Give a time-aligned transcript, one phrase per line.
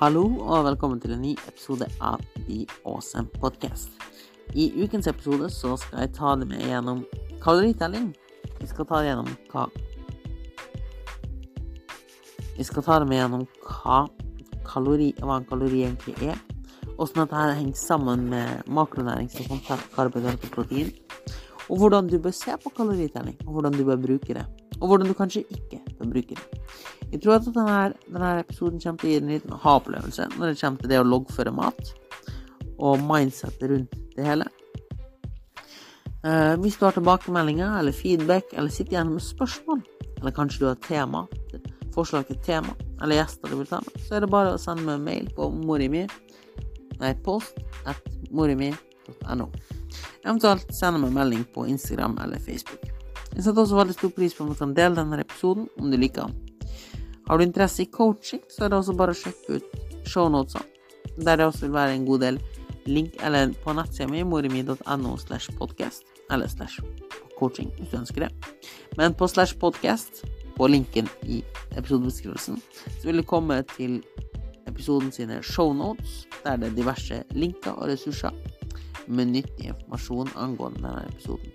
[0.00, 3.90] Hallo og velkommen til en ny episode av The Awesome Podcast.
[4.56, 7.02] I ukens episode så skal jeg ta det med gjennom
[7.42, 8.06] kaloritelling.
[8.62, 9.66] Vi skal ta det gjennom hva
[12.56, 13.98] Vi skal ta det med gjennom hva,
[14.70, 16.40] kalori, hva en kalori egentlig er.
[16.96, 20.94] Åssen dette her henger sammen med makronæringsstoffene, fett, karbohydrater og protein.
[21.68, 24.48] Og hvordan du bør se på kaloritelling, og hvordan du bør bruke det.
[24.80, 26.60] Og hvordan du kanskje ikke bør bruke det.
[27.12, 30.60] Jeg tror at denne, denne episoden kommer til å gi en liten ha-opplevelse når det
[30.60, 31.92] kommer til det å loggføre mat,
[32.80, 34.46] og mindsettet rundt det hele.
[36.20, 39.82] Uh, hvis du har tilbakemeldinger eller feedback, eller sitter igjen med spørsmål,
[40.20, 41.24] eller kanskje du har tema,
[41.94, 44.84] forslag til tema, eller gjester du vil ta med, så er det bare å sende
[44.86, 46.04] meg en mail på morimi,
[47.00, 49.50] nei, post at morimi.no.
[50.22, 52.99] Eventuelt sende meg melding på Instagram eller Facebook.
[53.34, 55.98] Jeg setter også veldig stor pris på om du kan dele denne episoden om du
[56.00, 56.34] liker den.
[57.28, 60.66] Har du interesse i coaching, så er det også bare å sjekke ut shownotesene,
[61.22, 62.40] der det også vil være en god del
[62.90, 66.82] link eller på nettsida mi morimi.no slash podcast, eller slash
[67.38, 68.30] coaching, hvis du ønsker det.
[68.98, 70.24] Men på slash podcast,
[70.56, 71.40] på linken i
[71.78, 72.58] episodebeskrivelsen,
[72.98, 74.00] så vil du komme til
[74.68, 78.34] episoden sine shownotes, der det er diverse linker og ressurser
[79.06, 81.54] med nyttig informasjon angående denne episoden.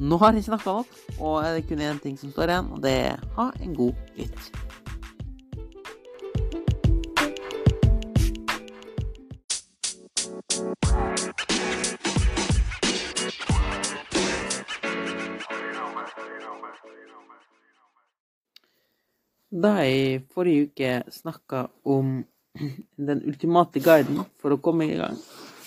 [0.00, 2.78] Nå har jeg snakka nok, og er det kun én ting som står igjen, og
[2.80, 4.46] det er ha en god lytt.
[19.52, 22.24] Da jeg i forrige uke snakka om
[23.10, 25.20] den ultimate guiden for å komme i gang,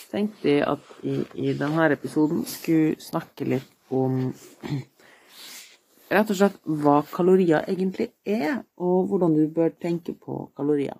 [0.10, 4.20] tenkte jeg at jeg i denne episoden skulle snakke litt om
[6.14, 10.98] rett og slett hva kalorier egentlig er, og hvordan du bør tenke på kalorier.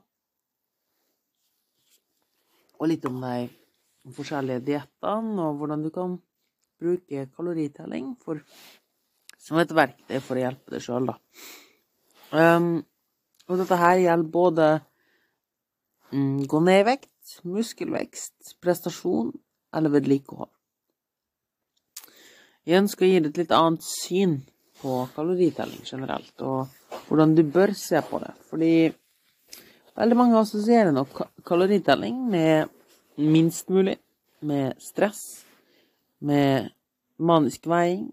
[2.80, 6.18] Og litt om de forskjellige diettene, og hvordan du kan
[6.82, 8.42] bruke kaloritelling for,
[9.40, 11.20] som et verktøy for å hjelpe deg sjøl, da.
[12.34, 12.82] Um,
[13.48, 14.68] og dette her gjelder både
[16.12, 19.32] um, gå ned i vekt, muskelvekst, prestasjon
[19.74, 20.52] eller vedlikehold.
[22.64, 24.38] Jeg ønsker å gi deg et litt annet syn
[24.80, 28.32] på kaloritelling generelt, og hvordan du bør se på det.
[28.48, 28.74] Fordi
[30.00, 32.72] veldig mange assosierer nok kaloritelling med
[33.20, 33.98] minst mulig,
[34.48, 35.44] med stress,
[36.24, 36.72] med
[37.20, 38.08] manisk veiing,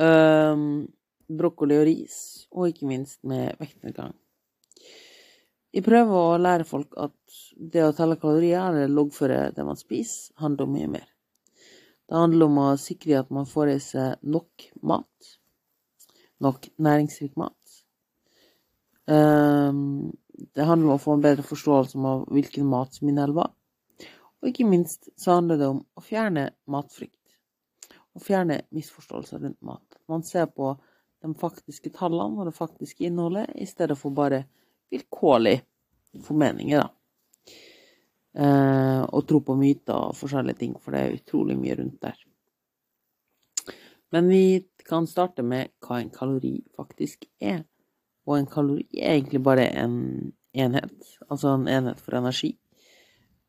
[0.00, 0.88] um,
[1.28, 2.16] brokkoli og ris,
[2.52, 4.16] og ikke minst med vektnedgang.
[5.76, 10.32] Jeg prøver å lære folk at det å telle kalorier eller loggføre det man spiser,
[10.40, 11.08] handler om mye mer.
[12.08, 15.34] Det handler om å sikre at man får i seg nok mat.
[16.40, 17.54] Nok næringsrik mat.
[19.08, 20.10] Um,
[20.54, 23.52] det handler om å få en bedre forståelse av hvilken mat som inneholder.
[24.38, 27.16] Og ikke minst så handler det om å fjerne matfrykt.
[28.16, 29.98] Og fjerne misforståelser rundt mat.
[30.08, 30.76] Man ser på
[31.24, 34.44] de faktiske tallene og det faktiske innholdet, i stedet for bare
[34.92, 35.64] vilkårlige
[36.24, 36.97] formeninger, da.
[38.38, 42.18] Eh, og tro på myter og forskjellige ting, for det er utrolig mye rundt der.
[44.14, 44.42] Men vi
[44.88, 47.64] kan starte med hva en kalori faktisk er.
[48.28, 49.96] Og en kalori er egentlig bare en
[50.54, 52.54] enhet, altså en enhet for energi.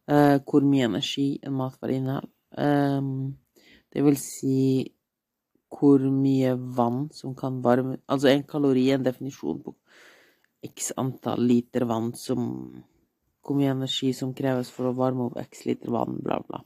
[0.10, 2.32] Eh, hvor mye energi en matvare inneholder.
[2.58, 3.02] Eh,
[3.94, 4.60] det vil si
[5.70, 9.76] hvor mye vann som kan varme Altså en kalori er en definisjon på
[10.66, 12.42] x antall liter vann som
[13.46, 16.62] Hvor mye energi som kreves for å varme opp x liter vann, bla, bla.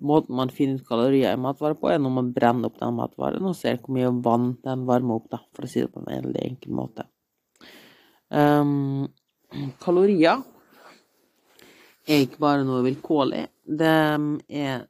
[0.00, 3.48] Måten man finner ut kalorier i matvare på, er når man brenner opp den matvaren
[3.50, 6.08] og ser hvor mye vann den varmer opp, da, for å si det på en
[6.08, 7.04] veldig enkel måte.
[8.30, 9.10] Um,
[9.82, 10.40] kalorier
[12.06, 13.44] er ikke bare noe vilkårlig.
[13.66, 14.86] Det er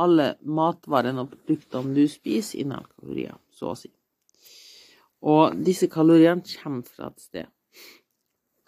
[0.00, 3.92] alle matvarene og produktene du spiser, inneholder kalorier, så å si.
[5.30, 7.50] Og disse kaloriene kommer fra et sted.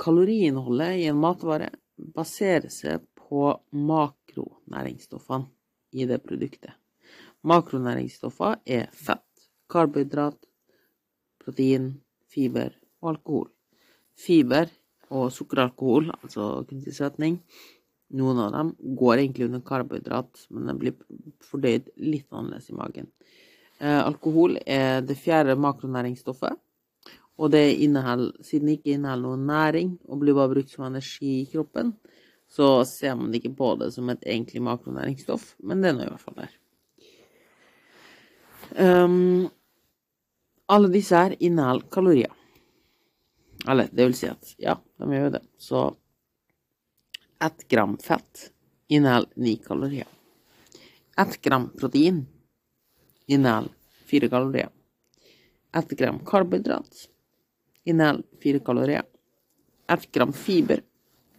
[0.02, 1.68] Kaloriinnholdet i en matvare
[2.16, 5.46] baserer seg på makronæringsstoffene
[5.94, 6.74] i det produktet.
[7.46, 10.38] Makronæringsstoffer er fett, karbohydrat,
[11.42, 11.92] protein,
[12.30, 13.48] fiber og alkohol.
[14.18, 14.70] Fiber
[15.12, 17.38] og sukkeralkohol, altså kunstig søtning,
[18.16, 20.98] noen av dem går egentlig under karbohydrat, men den blir
[21.46, 23.08] fordøyd litt annerledes i magen.
[23.78, 26.58] Eh, alkohol er det fjerde makronæringsstoffet,
[27.42, 27.62] og det
[28.46, 31.90] siden det ikke inneholder noe næring og blir bare brukt som energi i kroppen,
[32.46, 36.12] så ser man ikke på det som et egentlig makronæringsstoff, men det er nå i
[36.12, 36.52] hvert fall der.
[38.78, 39.48] Um,
[40.70, 42.32] alle disse her inneholder kalorier.
[43.68, 45.42] Eller det vil si at ja, de gjør det.
[45.58, 45.84] Så
[47.42, 48.50] ett gram fett
[48.92, 50.10] inneholder ni kalorier.
[51.18, 52.22] Ett gram protein
[53.26, 53.74] inneholder
[54.06, 54.70] fire kalorier.
[55.74, 57.08] Ett gram karbohydrat
[57.84, 59.04] inneholder fire kalorier.
[59.90, 60.82] Ett gram fiber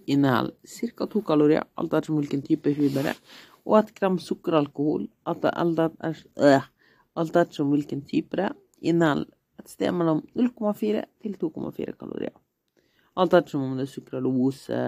[0.05, 0.55] inneholder
[0.97, 1.07] ca.
[1.07, 3.21] to kalorier, alt etter hvilken type fiber det er.
[3.63, 6.65] Og ett gram sukkeralkohol, alt etter
[7.15, 12.33] øh, hvilken type det er, inneholder et sted mellom 0,4 til 2,4 kalorier.
[13.15, 14.79] Alt etter om det er sukralose,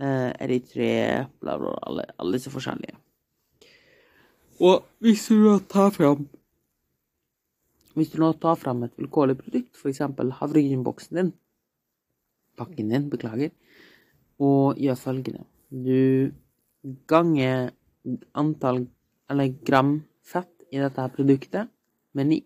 [0.00, 2.96] eh, eritre, bla, bla, alle, alle disse forskjellige.
[4.60, 6.26] Og hvis du tar fram
[7.98, 10.04] Hvis du nå tar fram et vilkårlig produkt, f.eks.
[10.40, 11.32] havregrynboksen din,
[12.58, 13.50] pakken din, beklager,
[14.38, 16.30] og gjør følgende Du
[17.10, 17.72] ganger
[18.38, 18.86] antall,
[19.28, 21.68] eller gram fett i dette her produktet
[22.14, 22.38] med ni.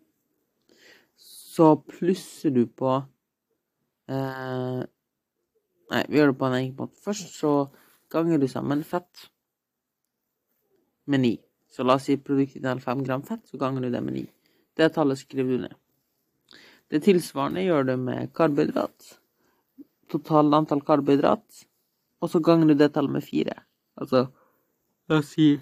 [1.17, 2.97] Så plusser du på
[4.09, 4.83] eh,
[5.93, 6.97] Nei, vi gjør det på en enkel måte.
[7.05, 7.53] Først så
[8.13, 9.27] ganger du sammen fett
[11.05, 11.35] med ni.
[11.69, 14.25] Så la oss si produktet inneholder fem gram fett, så ganger du det med ni.
[14.77, 15.75] Det tallet skriver du ned.
[16.93, 19.13] Det tilsvarende gjør du med karbohydrat.
[20.13, 21.63] Totalt antall karbohydrat.
[22.23, 23.55] Og så ganger du det tallet med fire.
[24.01, 24.27] Altså,
[25.09, 25.55] la oss si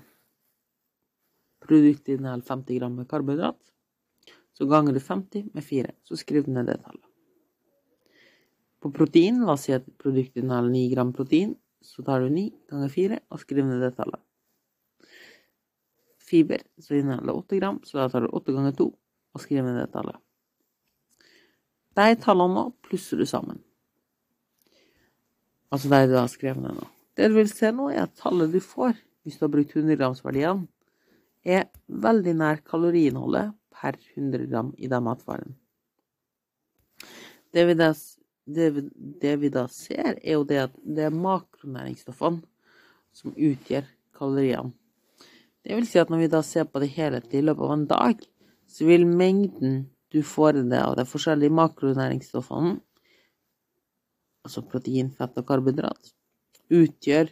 [1.62, 3.58] produktet inneholder 50 gram med karbohydrat.
[4.58, 5.94] Så ganger du 50 med fire.
[6.04, 7.06] Så skriver du ned det tallet.
[8.80, 11.54] På protein, la oss si at produktet inneholder 9 gram protein,
[11.84, 14.22] så tar du 9 ganger 4 og skriver ned det tallet.
[16.30, 18.88] Fiber, så inneholder 8 gram, så da tar du 8 ganger 2
[19.34, 20.18] og skriver ned det tallet.
[21.98, 23.60] De tallene nå plusser du sammen.
[25.70, 26.88] Altså de du har skrevet ned nå.
[27.16, 28.94] Det du vil se nå, er at tallet du får
[29.24, 30.68] hvis du har brukt 100 grams-verdiene,
[31.44, 35.54] er veldig nær kaloriinnholdet per 100 gram i den matvaren.
[37.52, 37.92] Det vi da
[38.50, 38.70] det,
[39.20, 42.42] det, vi da ser, er jo det at det er makronæringsstoffene
[43.14, 43.86] som utgjør
[44.16, 44.72] kaloriene.
[45.60, 47.86] Det vil si at når vi da ser på det helhetlige i løpet av en
[47.90, 48.22] dag,
[48.70, 52.78] så vil mengden du får i det av de forskjellige makronæringsstoffene,
[54.46, 56.14] altså protein, fett og karbohydrat,
[56.70, 57.30] utgjør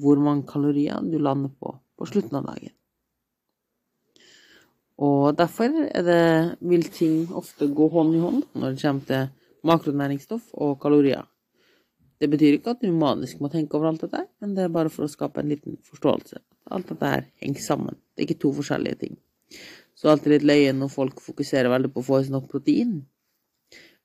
[0.00, 2.72] hvor mange kalorier du lander på på slutten av dagen.
[4.96, 5.72] Og derfor
[6.06, 11.24] det, vil ting ofte gå hånd i hånd når det kommer til makronæringsstoff og kalorier.
[12.16, 14.92] Det betyr ikke at du manisk må tenke over alt dette, men det er bare
[14.92, 16.40] for å skape en liten forståelse.
[16.72, 17.98] Alt dette her henger sammen.
[18.14, 19.18] Det er ikke to forskjellige ting.
[19.96, 22.98] Så alltid litt løye når folk fokuserer veldig på å få i seg nok protein.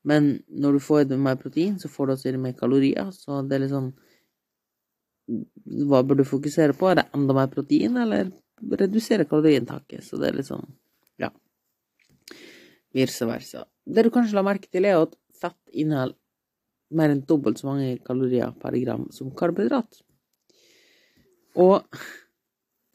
[0.07, 2.55] Men når du får i deg mer protein, så får du også i deg mer
[2.57, 3.11] kalorier.
[3.13, 3.91] Så det er litt sånn
[5.87, 6.89] Hva bør du fokusere på?
[6.89, 8.31] Er det enda mer protein, eller
[8.81, 10.03] redusere kaloriinntaket?
[10.07, 10.65] Så det er litt sånn
[11.21, 11.29] Ja.
[12.95, 13.65] Vice versa.
[13.85, 16.17] Det du kanskje la merke til, er at fett inneholder
[16.91, 20.01] mer enn dobbelt så mange kalorier per gram som karbohydrat.
[21.55, 21.83] Og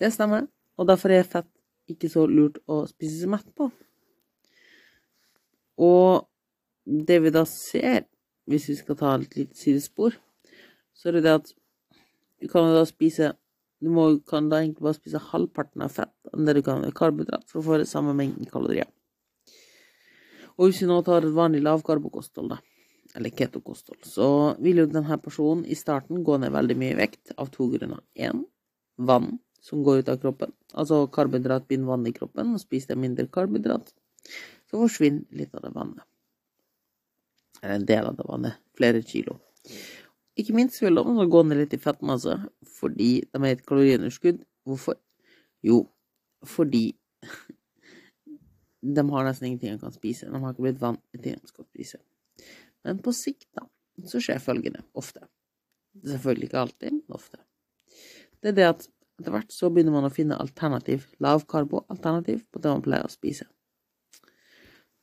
[0.00, 1.48] det stemmer, og derfor er fett
[1.90, 3.68] ikke så lurt å spise seg mett på.
[5.82, 6.26] Og
[6.86, 8.06] det vi da ser,
[8.46, 10.16] hvis vi skal ta et lite sidespor,
[10.96, 11.50] så er det det at
[12.40, 13.34] du kan da spise
[13.76, 16.88] Du må, kan da egentlig bare spise halvparten av fett enn det du kan ha
[16.96, 18.88] karbohydrat for å få det samme mengden kalorier.
[20.56, 22.56] Og hvis vi nå tar et vanlig lavkarbokosthold, da,
[23.12, 24.28] eller ketokosthold, så
[24.64, 28.00] vil jo denne personen i starten gå ned veldig mye i vekt av to grunner.
[28.16, 28.46] Én,
[28.96, 29.34] vann
[29.66, 30.52] som går ut av kroppen.
[30.78, 33.90] Altså karbohydrat binder vann i kroppen, og spiser jeg mindre karbohydrat,
[34.70, 36.04] så forsvinner litt av det vannet.
[37.62, 38.60] Eller en del av det vannet.
[38.78, 39.40] Flere kilo.
[40.36, 42.36] Ikke minst vil de gå ned litt i fettmasse
[42.76, 44.42] fordi de er et kaloriunderskudd.
[44.68, 44.98] Hvorfor?
[45.64, 45.80] Jo,
[46.46, 46.90] fordi
[48.96, 50.28] de har nesten ingenting de kan spise.
[50.28, 52.02] De har ikke blitt vant til at de skal spise.
[52.86, 53.64] Men på sikt, da,
[54.06, 55.24] så skjer følgende ofte.
[56.04, 57.40] Selvfølgelig ikke alltid, men ofte.
[58.44, 58.86] Det er det at
[59.20, 63.46] etter hvert så begynner man å finne alternativ, lavkarbo-alternativ på det man pleier å spise.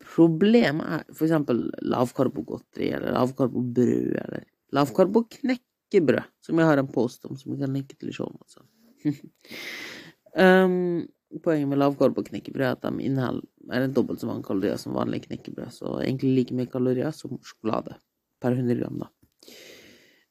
[0.03, 7.37] Problemet er for eksempel lavkarbogodteri eller lavkarbobrød eller lavkarboknekkebrød, som jeg har en post om
[7.39, 8.37] som jeg kan linke til i showet.
[8.43, 8.65] Altså.
[10.43, 11.05] um,
[11.41, 15.73] poenget med lavkarboknekkebrød er at de inneholder dobbelt så mange kalorier som vanlig knekkebrød.
[15.73, 17.97] Så egentlig like mye kalorier som sjokolade
[18.43, 19.09] per 100 gram, da.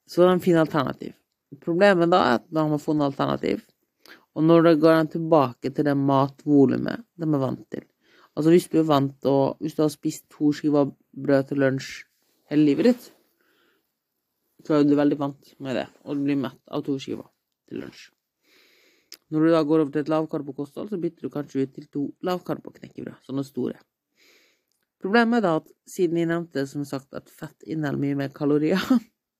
[0.07, 1.17] Så det er en fin alternativ.
[1.63, 3.65] Problemet da er at man har funnet alternativ,
[4.33, 7.89] og når det går tilbake til det matvolumet de er vant til
[8.33, 11.91] Altså hvis du er vant til Hvis du har spist to skiver brød til lunsj
[12.53, 13.05] hele livet ditt,
[14.65, 17.29] så er du veldig vant med det, og du blir mett av to skiver
[17.69, 18.11] til lunsj.
[19.33, 22.03] Når du da går over til et lavkarbokosthold, så bytter du kanskje ut til to
[22.29, 23.79] lavkarboknekkebrød, sånne store.
[25.01, 28.85] Problemet er da at siden jeg nevnte som sagt at fett inneholder mye mer kalorier,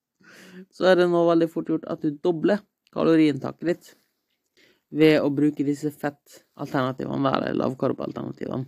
[0.75, 3.93] så er det nå veldig fort gjort at du dobler kaloriinntaket ditt
[4.93, 8.67] ved å bruke disse fettalternativene, eller lavkarbalternativene.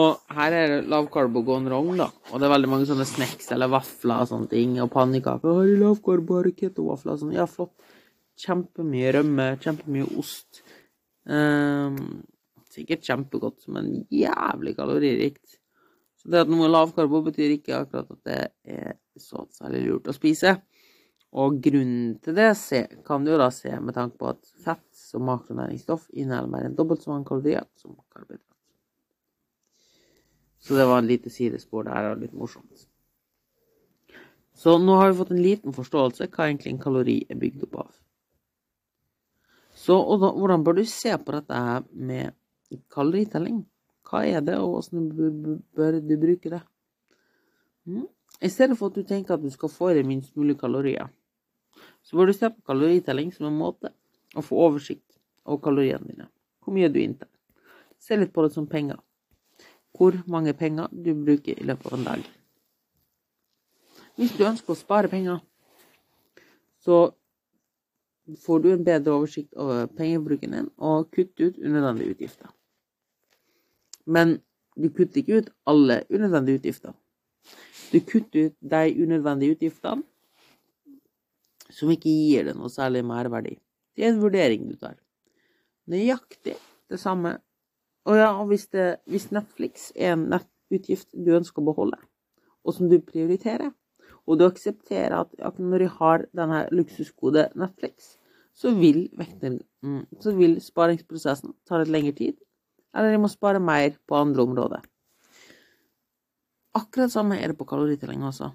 [0.00, 2.08] og her er det lavkarbo gone wrong, da.
[2.30, 5.60] Og det er veldig mange sånne snacks eller vafler og sånne ting, og pannekaker.
[5.60, 7.36] Har du lavkarbo, har du ketovafler sånn?
[7.36, 7.74] Ja, flott.
[8.40, 10.62] Kjempemye rømme, kjempemye ost.
[11.28, 12.22] Um,
[12.72, 15.58] sikkert kjempegodt, men jævlig kaloririkt.
[16.20, 20.16] Så det at noe lavkarbo, betyr ikke akkurat at det er så særlig lurt å
[20.16, 20.56] spise.
[21.30, 22.50] Og grunnen til det
[23.06, 27.04] kan du da se med tanke på at fett som makronæringsstoff inneholder mer enn dobbelt
[27.04, 28.46] så mange kalorier som karbohydrat.
[30.60, 32.86] Så det var en lite sidespor der, og litt morsomt.
[34.60, 37.78] Så nå har vi fått en liten forståelse hva egentlig en kalori er bygd opp
[37.84, 37.92] av.
[39.80, 42.34] Så da, hvordan bør du se på dette her med
[42.92, 43.62] kaloritelling?
[44.10, 45.06] Hva er det, og hvordan
[45.78, 46.60] bør du bruke det?
[47.86, 48.04] Mm.
[48.42, 51.08] I stedet for at du tenker at du skal få i deg minst mulig kalorier,
[52.02, 53.92] så bør du se på kaloritelling som en måte
[54.36, 56.26] å få oversikt over kaloriene dine.
[56.60, 57.28] Hvor mye du inntar.
[58.00, 58.98] Se litt på det som penger.
[59.96, 62.26] Hvor mange penger du bruker i løpet av en dag.
[64.16, 65.40] Hvis du ønsker å spare penger,
[66.84, 67.10] så
[68.44, 72.50] får du en bedre oversikt over pengebruken din og kutter ut unødvendige utgifter.
[74.06, 74.38] Men
[74.76, 76.94] du kutter ikke ut alle unødvendige utgifter.
[77.90, 80.06] Du kutter ut de unødvendige utgiftene
[81.74, 83.56] som ikke gir deg noe særlig merverdi.
[83.96, 84.96] Det er en vurdering du tar.
[85.90, 86.56] Nøyaktig
[86.90, 87.36] det samme.
[88.08, 91.98] Og ja, hvis, det, hvis Netflix er en nettutgift du ønsker å beholde,
[92.64, 93.72] og som du prioriterer,
[94.28, 98.16] og du aksepterer at når jeg har denne luksuskode Netflix,
[98.54, 99.60] så vil, vekten,
[100.20, 102.38] så vil sparingsprosessen ta litt lengre tid,
[102.94, 104.88] eller jeg må spare mer på andre områder.
[106.78, 108.52] Akkurat samme er det på kaloritelling også.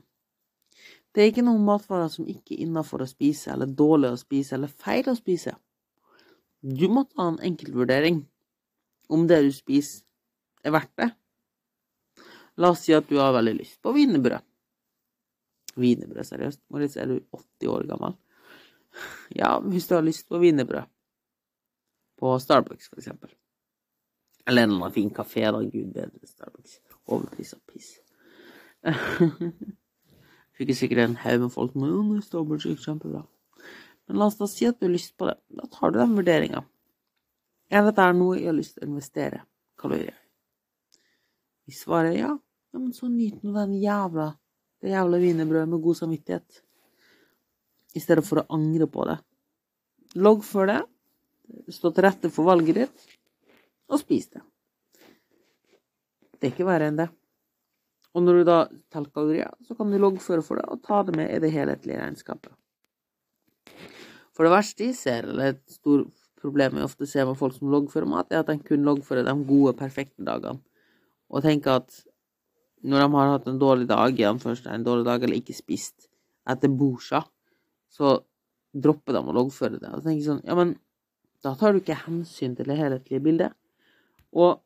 [1.15, 4.57] Det er ikke noen matvarer som ikke er innafor å spise, eller dårlig å spise,
[4.57, 5.53] eller feil å spise.
[6.59, 8.19] Du må ta en enkeltvurdering
[9.15, 10.03] om det du spiser,
[10.65, 11.07] er verdt det.
[12.59, 14.43] La oss si at du har veldig lyst på wienerbrød.
[15.79, 16.61] Wienerbrød, seriøst?
[16.73, 18.17] Moritz, er du 80 år gammel?
[19.35, 20.91] Ja, hvis du har lyst på wienerbrød.
[22.19, 23.31] På Starbucks, for eksempel.
[24.47, 25.63] Eller en eller annen fin kafé, da.
[25.63, 26.79] Gud bedre Starbucks.
[27.07, 27.95] Overpris og piss.
[30.55, 33.25] Fikk jeg sikkert en haug med folk med Starbucks gikk kjempebra.
[34.07, 35.35] Men la oss da si at du har lyst på det.
[35.57, 36.63] Da tar du den vurderinga.
[37.73, 39.43] Er dette noe jeg har lyst til å investere
[39.81, 40.15] kalorier?
[41.65, 44.35] Hvis svaret er ja, ja, men så nyt nå den jævla
[44.85, 46.61] det jævla wienerbrødet med god samvittighet.
[47.95, 49.15] I stedet for å angre på det.
[50.21, 50.81] Logg for det.
[51.73, 53.05] Stå til rette for valget ditt
[53.89, 54.41] og spis det.
[56.35, 57.07] Det er ikke verre enn det.
[58.15, 58.59] Og når du da
[58.93, 61.99] teller kalorier, så kan du loggføre for det og ta det med i det helhetlige
[61.99, 62.53] regnskapet.
[64.35, 67.71] For det verste jeg ser, eller et stort problem jeg ofte ser med folk som
[67.73, 70.63] loggfører mat, er at de kun loggfører de gode, perfekte dagene.
[71.31, 72.03] Og tenker at
[72.85, 76.07] når de har hatt en dårlig dag, først en dårlig dag, eller ikke spist
[76.47, 77.23] etter borsa,
[77.89, 78.19] så
[78.75, 79.91] dropper de å loggføre det.
[79.91, 80.75] Og tenker sånn, ja, men
[81.43, 83.55] da tar du ikke hensyn til det helhetlige bildet.
[84.35, 84.59] Og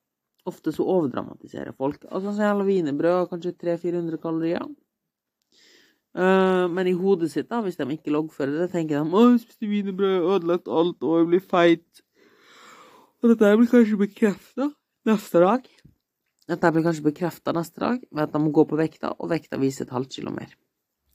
[0.47, 2.05] ofte så overdramatiserer folk.
[2.09, 4.67] Altså så jævla wienerbrød har kanskje 300-400 kalorier.
[6.17, 9.41] Uh, men i hodet sitt, da, hvis de ikke loggfører det, tenker de 'Å, jeg
[9.43, 12.01] spiste wienerbrød, ødelagt alt, og jeg blir feit'.
[13.21, 14.71] Og dette blir kanskje bekrefta
[15.05, 15.67] neste dag.
[16.49, 19.59] Dette blir kanskje bekrefta neste dag ved at de må gå på vekta, og vekta
[19.59, 20.55] viser et halvt kilo mer.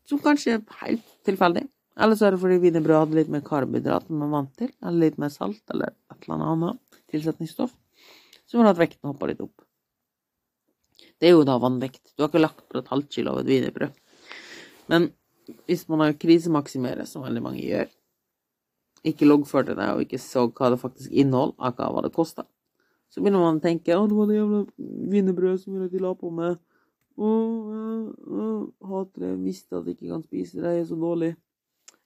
[0.06, 1.66] Som kanskje er helt tilfeldig.
[1.96, 4.70] Eller så er det fordi wienerbrød hadde litt mer karbohydrat enn man er vant til,
[4.82, 7.74] eller litt mer salt, eller et eller annet tilsetningsstoff
[8.54, 9.64] som gjør at vekten hopper litt opp.
[11.18, 12.12] Det er jo da vannvekt.
[12.14, 13.96] Du har ikke lagt på et halvt kilo av et wienerbrød.
[14.92, 15.08] Men
[15.66, 17.90] hvis man har krisemaksimerer, som veldig mange gjør,
[19.04, 22.46] ikke loggførte det og ikke så hva det faktisk inneholdt, akkurat hva det kosta,
[23.10, 24.60] så begynner man å tenke å, det var det jævla
[25.10, 26.54] wienerbrødet som gjorde at de la på med
[27.14, 27.32] å,
[27.74, 31.32] øh, hater det, visste at jeg ikke kan spise det, jeg er så dårlig.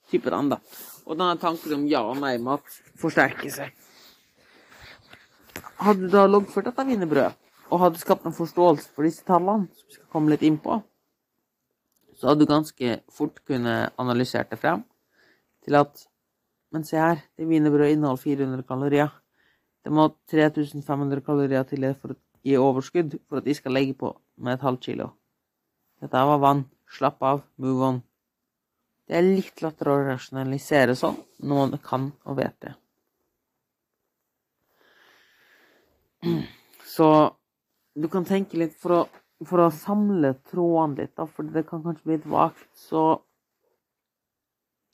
[0.08, 0.58] Type den, da.
[1.04, 3.87] Og denne tanken om ja og nei-mat forsterker seg.
[5.78, 7.36] Hadde da loggført dette wienerbrødet,
[7.70, 10.80] og hadde skapt en forståelse for disse tallene, som vi skal komme litt inn på,
[12.18, 14.82] så hadde du ganske fort kunne analysert det frem
[15.64, 16.06] til at
[16.68, 19.08] Men se her, det wienerbrødet inneholder 400 kalorier.
[19.80, 24.10] Det må 3500 kalorier til for å gi overskudd for at de skal legge på
[24.36, 25.06] med et halvt kilo.
[26.02, 26.66] Dette var vann.
[26.92, 27.40] Slapp av.
[27.56, 28.02] Move on.
[29.08, 32.74] Det er litt lettere å rasjonalisere sånn når man kan og vet det.
[36.96, 37.08] Så
[37.94, 39.02] du kan tenke litt for å
[39.46, 43.20] for å samle trådene litt, da, for det kan kanskje bli litt vagt, så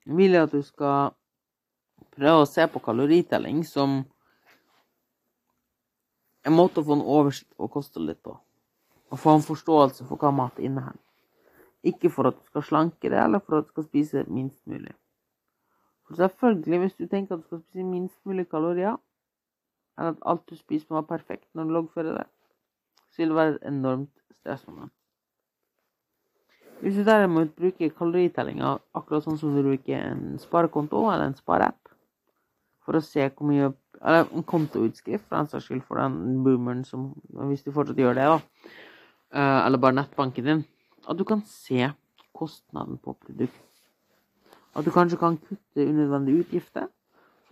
[0.04, 1.14] vil jeg at du skal
[2.14, 4.02] prøve å se på kaloritelling som
[6.44, 8.36] en måte å få en oversikt over kostholdet ditt på.
[9.12, 11.00] Og få en forståelse for hva mat inneholder.
[11.84, 14.92] Ikke for at du skal slanke det, eller for at du skal spise minst mulig.
[16.04, 18.98] For selvfølgelig, hvis du tenker at du skal spise minst mulig kalorier,
[19.98, 22.26] eller at alt du spiser må være perfekt når du loggfører det,
[23.10, 24.92] så vil det være et enormt stressmoment.
[26.80, 31.78] Hvis du derimot bruker kaloritellinga akkurat sånn som du bruker en sparekonto eller en spareapp,
[32.84, 33.72] for å se hvor mye
[34.04, 37.14] Eller en kontoutskrift, for den saks skyld, for den boomeren som
[37.48, 38.72] Hvis du fortsatt gjør det, da.
[39.32, 40.64] Eh, eller bare nettbanken din.
[41.08, 41.88] At du kan se
[42.36, 43.62] kostnaden på produkt.
[44.76, 46.90] At du kanskje kan kutte unødvendige utgifter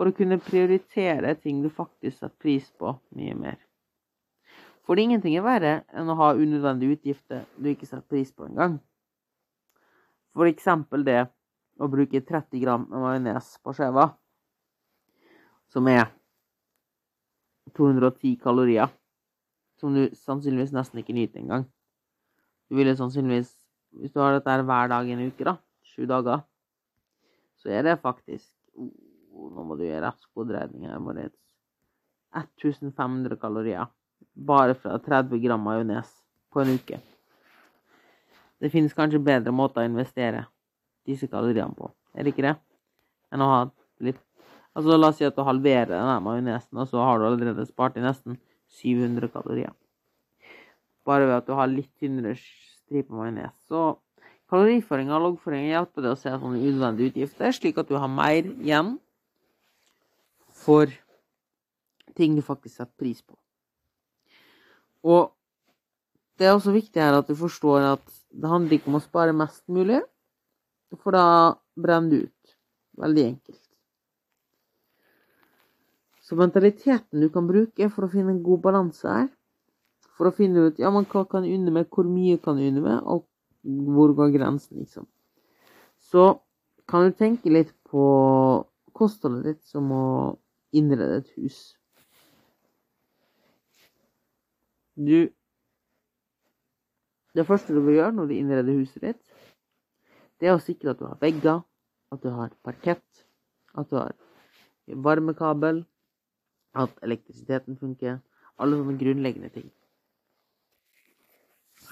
[0.02, 3.58] for å kunne prioritere ting du faktisk setter pris på mye mer.
[4.82, 8.80] For ingenting er verre enn å ha unødvendige utgifter du ikke setter pris på engang.
[10.34, 11.20] For eksempel det
[11.78, 14.08] å bruke 30 gram majones på skiva,
[15.70, 16.08] som er
[17.78, 18.90] 210 kalorier,
[19.78, 21.68] som du sannsynligvis nesten ikke nyter engang.
[22.66, 23.54] Du ville sannsynligvis,
[24.02, 25.54] hvis du har dette hver dag i en uke, da,
[25.94, 26.42] sju dager,
[27.62, 28.50] så er det faktisk
[29.32, 31.36] Nå må du gjøre hoderegning her, Moritz.
[32.32, 33.88] 1500 kalorier
[34.32, 36.08] bare fra 30 gram majones
[36.52, 36.98] på en uke.
[38.62, 40.46] Det finnes kanskje bedre måter å investere
[41.08, 42.54] disse kaloriene på, er det ikke det?
[43.32, 43.62] Enn å ha
[44.04, 44.20] litt
[44.72, 47.98] Altså, la oss si at du halverer denne majonesen, og så har du allerede spart
[48.00, 48.38] i nesten
[48.80, 49.74] 700 kalorier.
[51.04, 53.52] Bare ved at du har litt tynnere stripe majones.
[53.68, 53.98] Så
[54.48, 58.48] kaloriføringa og loggføringa hjelper deg å se sånne unødvendige utgifter, slik at du har mer
[58.48, 58.94] igjen
[60.62, 60.90] for
[62.16, 63.36] ting du faktisk setter pris på.
[65.02, 65.32] Og
[66.38, 69.36] det er også viktig her at du forstår at det handler ikke om å spare
[69.36, 70.00] mest mulig,
[71.00, 71.26] for da
[71.78, 72.56] brenner du ut.
[73.02, 73.60] Veldig enkelt.
[76.22, 79.28] Så mentaliteten du kan bruke for å finne en god balanse her,
[80.16, 83.00] for å finne ut ja, men hva kan unne med, hvor mye kan unne med,
[83.04, 83.26] og
[83.62, 85.06] hvor går grensen, liksom.
[86.02, 86.38] Så
[86.88, 88.04] kan du tenke litt på
[88.96, 90.06] kostholdet ditt som å
[90.72, 91.60] innrede et hus.
[94.96, 95.30] Du
[97.34, 99.20] Det første du bør gjøre når du innreder huset ditt,
[100.40, 101.62] det er å sikre at du har vegger,
[102.12, 103.22] at du har parkett,
[103.72, 104.12] at du har
[104.86, 105.84] varmekabel,
[106.74, 108.18] at elektrisiteten funker.
[108.60, 109.70] Alle sånne grunnleggende ting.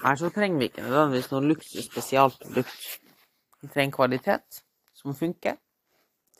[0.03, 2.85] Her så trenger vi ikke nødvendigvis noe luksus spesialprodukt.
[3.61, 4.61] Vi trenger kvalitet
[4.97, 5.57] som funker,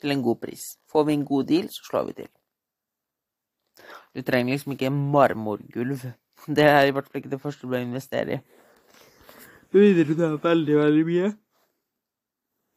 [0.01, 0.65] til en god pris.
[0.91, 2.31] Får vi en god deal, så slår vi til.
[4.15, 6.01] Du trenger liksom ikke marmorgulv
[6.57, 8.39] det er i hvert fall ikke det første du bør investere i.
[9.71, 11.29] Med mindre du har veldig, veldig mye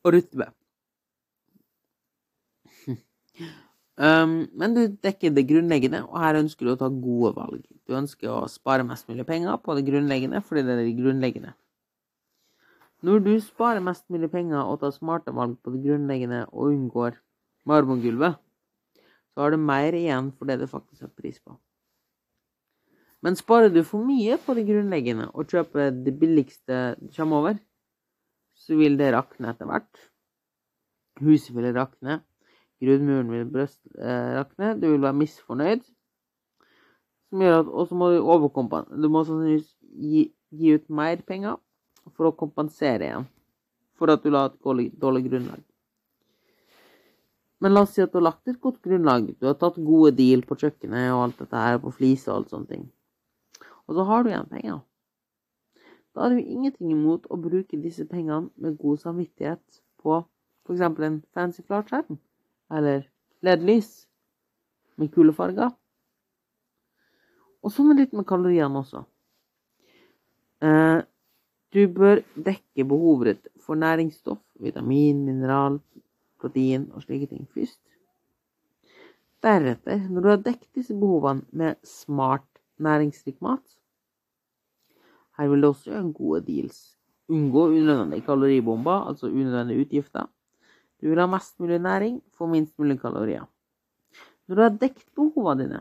[0.05, 0.53] å rutte med.
[3.95, 7.61] Um, men du dekker det grunnleggende, og her ønsker du å ta gode valg.
[7.87, 11.55] Du ønsker å spare mest mulig penger på det grunnleggende fordi det er det grunnleggende.
[13.05, 17.19] Når du sparer mest mulig penger og tar smarte valg på det grunnleggende og unngår
[17.69, 18.39] marmorgulvet,
[19.35, 21.59] så har du mer igjen for det du faktisk setter pris på.
[23.25, 27.61] Men sparer du for mye på det grunnleggende og kjøper det billigste du kommer over,
[28.57, 30.01] så vil det rakne etter hvert.
[31.21, 32.23] Huset vil rakne.
[32.81, 34.75] Grunnmuren vil brøst, eh, rakne.
[34.81, 35.85] Du vil være misfornøyd.
[37.29, 39.03] Som gjør at Og så må du overkompensere.
[39.03, 41.57] Du må sannsynligvis gi, gi, ut mer penger
[42.13, 43.29] for å kompensere igjen.
[43.95, 44.59] For at du la et
[45.01, 45.63] dårlig grunnlag.
[47.63, 49.31] Men la oss si at du har lagt et godt grunnlag.
[49.39, 52.53] Du har tatt gode deal på kjøkkenet og alt dette her, på flis og alt
[52.53, 52.85] sånne ting
[53.87, 54.81] og så har du igjen penger.
[56.15, 60.21] Da har du ingenting imot å bruke disse pengene med god samvittighet på
[60.65, 60.81] f.eks.
[60.81, 62.19] en fancy flatskjerm
[62.73, 63.09] eller
[63.45, 64.07] LED-lys
[64.97, 65.75] med kule farger.
[67.65, 69.03] Og sånn er det litt med kaloriene også.
[70.65, 71.01] Eh,
[71.75, 75.81] du bør dekke behovet for næringsstoff, vitamin, mineral,
[76.41, 77.81] protein og slike ting først.
[79.43, 82.47] Deretter, når du har dekket disse behovene med smart
[82.79, 83.65] næringsrik mat.
[85.37, 86.79] Her vil du også gjøre gode deals.
[87.29, 90.31] Unngå unødvendige kaloribomber, altså unødvendige utgifter.
[91.03, 93.45] Du vil ha mest mulig næring, få minst mulig kalorier.
[94.47, 95.81] Når du har dekket behovene dine,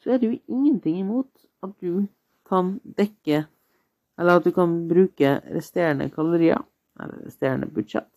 [0.00, 2.06] så er det jo ingenting imot at du
[2.48, 3.44] kan dekke
[4.20, 6.60] Eller at du kan bruke resterende kalorier,
[7.00, 8.10] eller resterende budsjett,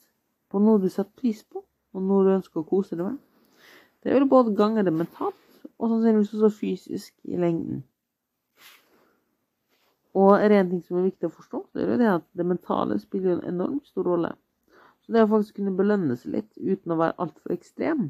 [0.52, 1.64] på noe du setter pris på,
[1.96, 3.20] og noe du ønsker å kose deg med.
[4.04, 5.42] Det vil både gange det mentalt
[5.80, 7.84] og sannsynligvis også fysisk i lengden.
[10.16, 12.28] Og er det en ting som er viktig å forstå, så er det det at
[12.40, 14.32] det mentale spiller en enormt stor rolle.
[15.04, 18.08] Så det å faktisk kunne belønne seg litt uten å være altfor ekstrem,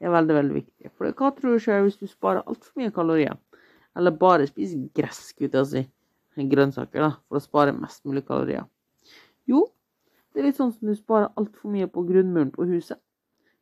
[0.00, 0.92] er veldig, veldig viktig.
[0.96, 3.34] For hva tror du skjer hvis du sparer altfor mye kalorier?
[3.98, 5.82] Eller bare spiser gress, skulle jeg si,
[6.36, 8.66] grønnsaker, da, for å spare mest mulig kalorier?
[9.48, 9.66] Jo,
[10.30, 13.00] det er litt sånn som du sparer altfor mye på grunnmuren på huset.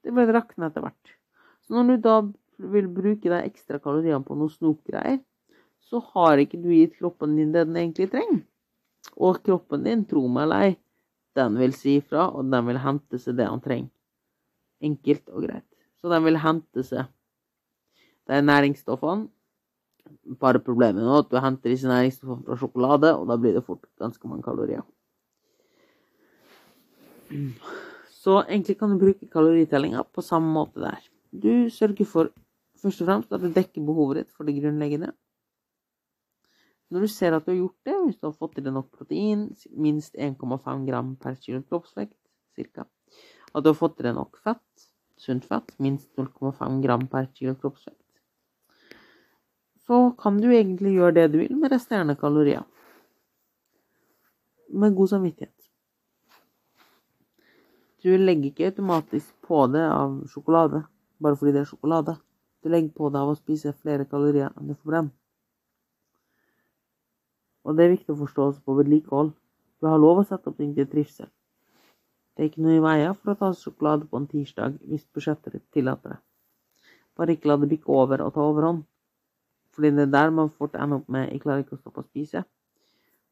[0.05, 1.15] Det vil rakne etter hvert.
[1.65, 2.19] Så når du da
[2.73, 5.21] vil bruke de ekstra kaloriene på noe snopgreier,
[5.89, 8.43] så har ikke du gitt kroppen din det den egentlig trenger.
[9.17, 10.75] Og kroppen din, tro meg eller ei,
[11.39, 13.91] den vil si ifra, og den vil hente seg det han trenger.
[14.85, 15.67] Enkelt og greit.
[15.99, 17.09] Så den vil hente seg
[18.29, 19.31] de næringsstoffene.
[20.41, 23.85] Bare problemet nå at du henter disse næringsstoffene fra sjokolade, og da blir det fort
[24.01, 24.85] ganske mange kalorier.
[28.19, 31.01] Så egentlig kan du bruke kaloritellinga på samme måte der.
[31.33, 32.31] Du sørger for
[32.83, 35.13] først og fremst at du dekker behovet ditt for det grunnleggende.
[36.89, 38.89] Når du ser at du har gjort det, hvis du har fått i deg nok
[38.97, 42.17] protein, minst 1,5 gram per kilo kroppsvekt,
[42.57, 42.87] cirka,
[43.53, 44.89] at du har fått i deg nok fett,
[45.21, 48.01] sunt fett, minst 0,5 gram per kilo kroppsvekt,
[49.89, 52.67] så kan du egentlig gjøre det du vil med resterende kalorier.
[54.69, 55.55] Med god samvittighet.
[58.05, 60.83] Du legger ikke automatisk på det av sjokolade
[61.19, 62.19] bare fordi det er sjokolade.
[62.63, 65.09] Du legger på det av å spise flere kalorier enn du får brenn.
[67.65, 69.33] Og det er viktig å forstå også på vedlikehold.
[69.81, 71.33] Du har lov å sette opp ting til trivsel.
[72.37, 75.57] Det er ikke noe i veien for å ta sjokolade på en tirsdag hvis budsjettet
[75.57, 76.21] ditt tillater det.
[77.19, 78.85] Bare ikke la det bikke over og ta overhånd.
[79.79, 82.09] Fordi det er der man fort ender opp med 'jeg klarer ikke å stoppe å
[82.09, 82.45] spise'.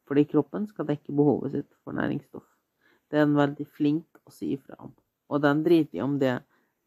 [0.07, 2.47] Fordi kroppen skal dekke behovet sitt for næringsstoff.
[3.11, 4.93] Det er en veldig flink å si ifra om.
[5.29, 6.39] Og den driter i om det,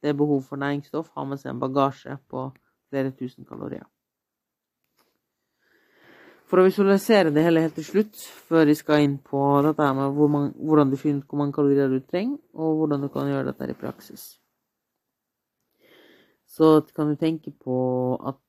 [0.01, 2.53] det er behov for næringsstoff, har med seg en bagasje på
[2.89, 3.83] flere tusen kalorier.
[6.47, 8.15] For å visualisere det hele helt til slutt,
[8.47, 11.53] før vi skal inn på dette med hvor man, hvordan du finner ut hvor mange
[11.53, 14.29] kalorier du trenger, og hvordan du kan gjøre dette i praksis,
[16.47, 17.75] så kan du tenke på
[18.23, 18.39] at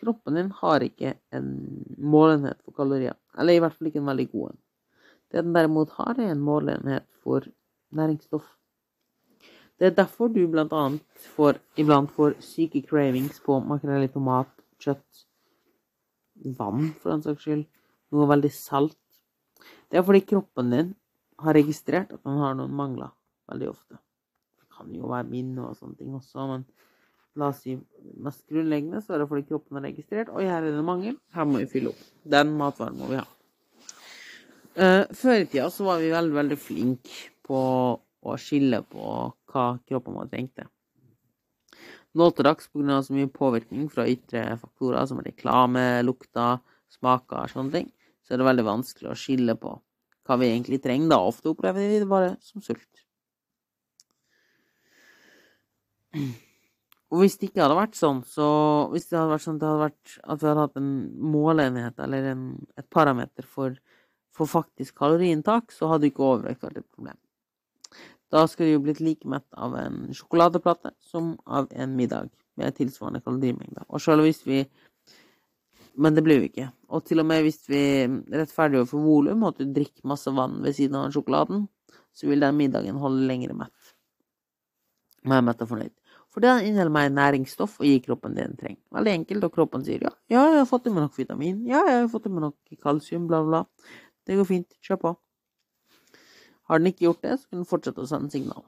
[0.00, 1.48] kroppen din har ikke en
[1.98, 3.16] målenhet for kalorier.
[3.38, 4.60] Eller i hvert fall ikke en veldig god en.
[5.30, 7.46] Det den derimot har, er en målenhet for
[7.96, 8.46] næringsstoff.
[9.76, 14.48] Det er derfor du blant annet får, iblant får syke cravings på makrell i tomat,
[14.80, 15.26] kjøtt,
[16.56, 17.66] vann, for den saks skyld,
[18.14, 18.96] noe veldig salt.
[19.90, 20.94] Det er fordi kroppen din
[21.42, 23.12] har registrert at den har noen mangler
[23.50, 23.98] veldig ofte.
[24.56, 26.64] Det kan jo være minne og sånne ting også, men
[27.36, 27.76] la oss si
[28.22, 31.48] mest grunnleggende så er det fordi kroppen er registrert Oi, her er det mangel, her
[31.48, 32.04] må vi fylle opp.
[32.36, 33.26] Den matvaren må vi ha.
[34.76, 37.60] Uh, før i tida så var vi veldig, veldig flinke på
[38.26, 39.10] å skille på
[39.52, 40.66] hva kroppen vår trengte.
[42.16, 43.02] Nå til dags, pga.
[43.04, 47.90] så mye påvirkning fra ytre faktorer som reklame, lukter, smaker og sånne ting,
[48.24, 49.74] så er det veldig vanskelig å skille på
[50.26, 51.12] hva vi egentlig trenger.
[51.12, 53.04] Da ofte opplever vi det bare som sult.
[57.12, 58.46] Og hvis det ikke hadde vært sånn, så
[58.92, 60.90] Hvis det hadde vært sånn at, vært, at vi hadde hatt en
[61.34, 63.76] måleenhet eller en, et parameter for,
[64.34, 67.18] for faktisk kaloriinntak, så hadde ikke overvekt vært et problem.
[68.34, 72.74] Da skulle de jo blitt like mett av en sjokoladeplate som av en middag med
[72.74, 73.86] tilsvarende kalorimengde.
[73.86, 74.66] Og selv hvis vi
[75.96, 76.66] Men det blir vi ikke.
[76.92, 80.74] Og til og med hvis vi rettferdiggjør for volum, at du drikker masse vann ved
[80.76, 81.62] siden av sjokoladen,
[82.12, 83.94] så vil den middagen holde lengre mett.
[85.24, 85.94] Mer mett og fornøyd.
[86.36, 88.82] For den inneholder mer næringsstoff og gir kroppen det den trenger.
[88.92, 91.80] Veldig enkelt, og kroppen sier ja, ja, jeg har fått i meg nok vitamin, ja,
[91.88, 93.62] jeg har fått i meg nok kalsium, bla, bla.
[94.28, 95.12] Det går fint, kjør på.
[96.68, 98.66] Har den ikke gjort det, så kan den fortsette å sende signal.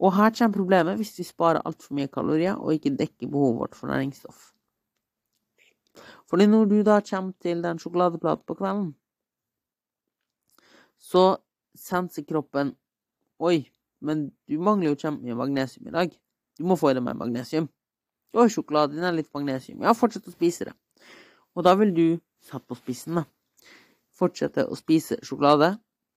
[0.00, 3.76] Og her kommer problemet hvis vi sparer altfor mye kalorier og ikke dekker behovet vårt
[3.76, 4.48] for næringsstoff.
[6.32, 8.94] Fordi når du da kommer til den sjokoladeplaten på kvelden,
[10.96, 11.36] så
[11.76, 12.72] senser kroppen
[13.42, 13.66] Oi,
[14.00, 16.20] men du mangler jo kjempemye magnesium i dag.
[16.62, 17.64] Du må få i deg mer magnesium.
[18.38, 19.80] Oi, sjokoladen er litt magnesium.
[19.82, 20.74] Ja, fortsett å spise det.
[21.58, 22.04] Og da vil du,
[22.46, 23.24] satt på spissen, da,
[24.14, 25.72] fortsette å spise sjokolade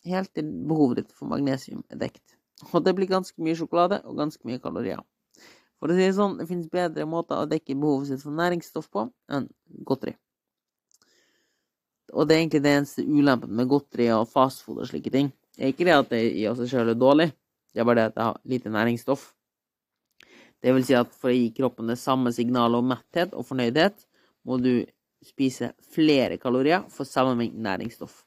[0.06, 2.38] helt til behovet ditt for magnesium er dekt.
[2.70, 5.02] Og det blir ganske mye sjokolade og ganske mye kalorier.
[5.82, 8.86] For å si det sånn, det finnes bedre måter å dekke behovet sitt for næringsstoff
[8.94, 9.50] på enn
[9.88, 10.14] godteri.
[12.14, 15.34] Og det er egentlig det eneste ulempen med godteri og fastfood og slike ting.
[15.58, 17.28] Det er ikke det at det i seg selv er dårlig,
[17.74, 19.26] det er bare det at det har lite næringsstoff.
[20.66, 24.00] Det vil si at for å gi kroppen det samme signalet om metthet og fornøydhet,
[24.50, 24.88] må du
[25.26, 28.24] spise flere kalorier for samme mengde næringsstoff.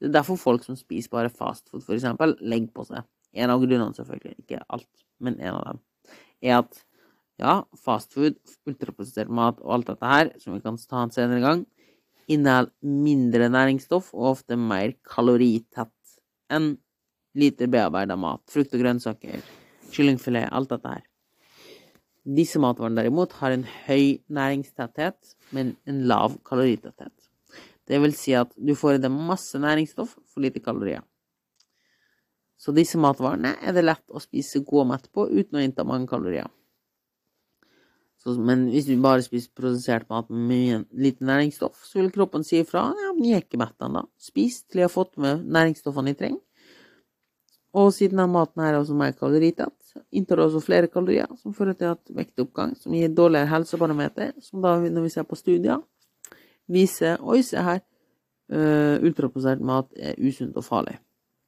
[0.00, 3.06] Det er derfor folk som spiser bare fastfood, eksempel, legger på seg.
[3.38, 4.90] En av grunnene, selvfølgelig, ikke alt,
[5.22, 5.80] men en av dem,
[6.42, 6.82] er at
[7.38, 11.66] ja, fastfood, ultraprosessert mat og alt dette her, som vi kan ta en senere gang,
[12.26, 12.74] inneholder
[13.06, 16.16] mindre næringsstoff og ofte mer kaloritett
[16.50, 16.72] enn
[17.38, 19.44] lite bearbeida mat, frukt og grønnsaker,
[19.94, 21.05] kyllingfilet, alt dette her.
[22.26, 27.14] Disse matvarene derimot har en høy næringstetthet, men en lav kaloritetthet.
[27.86, 31.04] Det vil si at du får i deg masse næringsstoff for lite kalorier.
[32.58, 35.84] Så disse matvarene er det lett å spise god og mett på uten å innta
[35.86, 36.48] mange kalorier.
[38.18, 42.58] Så, men hvis du bare spiser produsert mat med lite næringsstoff, så vil kroppen si
[42.58, 44.02] ifra ja, men jeg er ikke mett ennå.
[44.18, 46.42] Spis til jeg har fått med næringsstoffene jeg trenger.
[47.76, 49.75] Og siden den maten her er også mer kaloritett,
[50.10, 55.02] inntar flere kalorier, som fører til at vektoppgang, som gir dårligere helsebarometer, som da, når
[55.02, 55.82] vi ser på studier,
[56.66, 57.82] viser Oi, se her,
[58.52, 60.98] uh, ultraprosessert mat er usunt og farlig.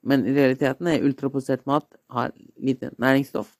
[0.03, 3.51] Men i realiteten er ultraprosessert mat har lite næringsstoff.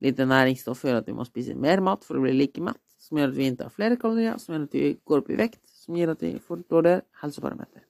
[0.00, 3.18] Lite næringsstoff gjør at vi må spise mer mat for å bli like mett, som
[3.18, 5.98] gjør at vi inntar flere kalorier, som gjør at vi går opp i vekt, som
[5.98, 7.89] gjør at vi får dårligere helseparameter.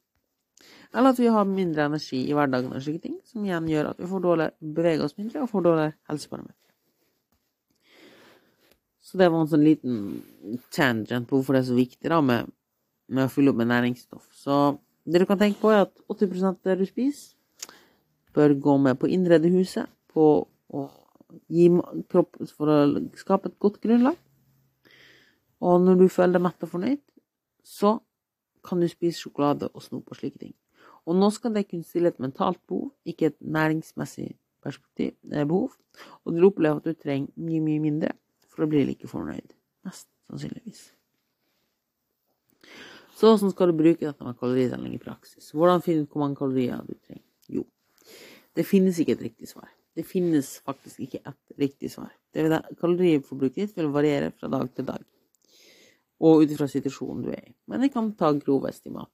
[0.90, 4.00] Eller at vi har mindre energi i hverdagen og slike ting, som igjen gjør at
[4.00, 6.56] vi får dårligere, beveger oss mindre og får dårligere helseparameter.
[9.00, 10.00] Så det var en sånn liten
[10.74, 12.50] tangent på hvorfor det er så viktig da med,
[13.10, 14.26] med å fylle opp med næringsstoff.
[14.34, 14.56] Så
[15.06, 17.36] det du kan tenke på, er at 80 av det du spiser,
[18.34, 20.84] bør gå med på innredehuset på å
[21.50, 21.66] gi
[22.10, 22.78] kropp for å
[23.18, 24.18] skape et godt grunnlag.
[25.60, 27.02] Og når du føler deg mett og fornøyd,
[27.66, 27.98] så
[28.66, 30.54] kan du spise sjokolade og snop og slike ting.
[31.10, 34.28] Og nå skal det kunne stille et mentalt behov, ikke et næringsmessig
[34.62, 35.74] perspektiv, eh, behov.
[36.24, 38.12] Og du opplever at du trenger mye, mye mindre
[38.46, 39.56] for å bli like fornøyd.
[39.88, 40.92] Mest sannsynligvis.
[43.16, 45.50] Så hvordan skal du bruke dette med kaloritelling i praksis?
[45.52, 47.26] Hvordan finne ut hvor mange kalorier du trenger?
[47.50, 47.66] Jo,
[48.56, 49.68] det finnes ikke et riktig svar.
[49.96, 52.12] Det finnes faktisk ikke et riktig svar.
[52.32, 55.02] Vil kaloriforbruket ditt vil variere fra dag til dag,
[56.20, 57.54] og ut ifra situasjonen du er i.
[57.68, 59.10] Men det kan ta grove estimat.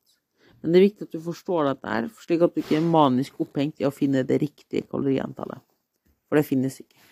[0.66, 3.36] Men det er viktig at du forstår dette her, slik at du ikke er manisk
[3.44, 5.62] opphengt i å finne det riktige kaloriantallet.
[6.26, 7.04] For det finnes ikke.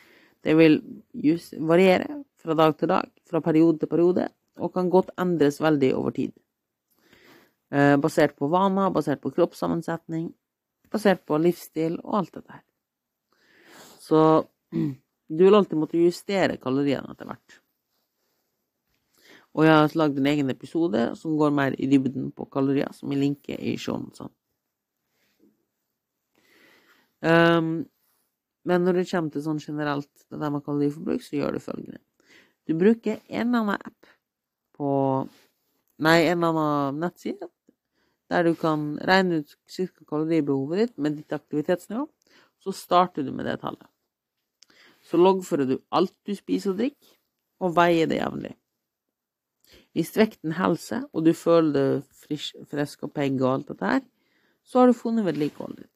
[0.42, 0.80] Det vil
[1.62, 4.26] variere fra dag til dag, fra periode til periode,
[4.58, 6.34] og kan godt endres veldig over tid.
[7.70, 10.32] Eh, basert på vaner, basert på kroppssammensetning,
[10.90, 12.64] basert på livsstil og alt dette her.
[14.02, 14.20] Så
[15.38, 17.60] du vil alltid måtte justere kaloriene etter hvert.
[19.54, 23.12] Og jeg har lagd en egen episode som går mer i dybden på kalorier, som
[23.14, 24.08] jeg linker i showen.
[24.16, 24.32] Sånn.
[27.24, 27.68] Um,
[28.68, 32.02] men når det kommer til sånn generelt det der med kaloriforbruk, så gjør du følgende.
[32.66, 34.14] Du bruker en annen app
[34.74, 34.90] på
[36.02, 37.46] Nei, en annen nettside
[38.32, 39.84] der du kan regne ut ca.
[40.08, 42.08] kaloribehovet ditt med ditt aktivitetsnivå.
[42.58, 43.86] Så starter du med det tallet.
[45.04, 47.12] Så loggfører du alt du spiser og drikker,
[47.62, 48.54] og veier det jevnlig.
[49.94, 54.02] Hvis vekten seg, og du føler deg frisk, frisk og pegg og alt dette her,
[54.64, 55.90] så har du funnet vedlikeholdet ditt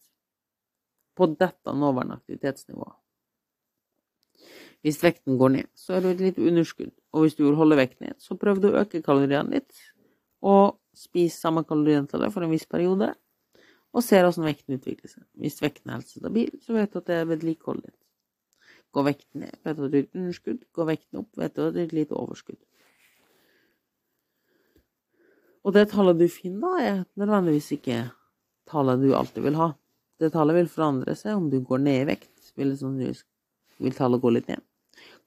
[1.18, 2.94] på dette nåværende aktivitetsnivået.
[4.87, 7.78] Hvis vekten går ned, så er du et lite underskudd, og hvis du vil holde
[7.80, 9.80] vekten ned, så prøv å øke kaloriene litt,
[10.46, 13.12] og Spis samme kaloriantallet for en viss periode,
[13.94, 15.24] og ser hvordan vekten utvikler seg.
[15.38, 18.00] Hvis vekten er stabil, så vet du at det er vedlikeholdet ditt.
[18.94, 20.64] Går vekten ned, vet du at det er et underskudd.
[20.74, 22.58] Går vekten opp, vet du at det er et lite overskudd.
[25.68, 27.98] Og det tallet du finner da, er nødvendigvis ikke
[28.70, 29.66] tallet du alltid vil ha.
[30.16, 34.31] Det tallet vil forandre seg om du går ned i vekt, vil, vil tallet gå
[34.33, 34.62] litt ned.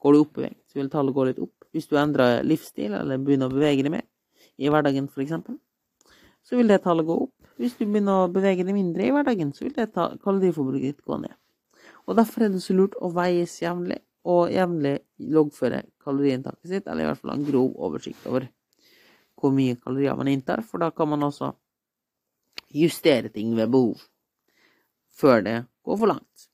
[0.01, 1.67] Går du opp i vekt, vil tallet gå litt opp.
[1.69, 4.08] Hvis du endrer livsstil eller begynner å bevege deg mer,
[4.58, 5.36] i hverdagen, f.eks.,
[6.41, 7.36] så vil det tallet gå opp.
[7.62, 11.19] Hvis du begynner å bevege deg mindre i hverdagen, så vil det kaloriforbruket ditt gå
[11.21, 11.36] ned.
[12.10, 14.95] Og Derfor er det så lurt å veies jevnlig, og jevnlig
[15.38, 18.49] loggføre kaloriinntaket sitt, eller i hvert fall ha en grov oversikt over
[19.41, 21.51] hvor mye kalorier man inntar, for da kan man også
[22.71, 23.99] justere ting ved behov
[25.12, 26.47] før det går for langt.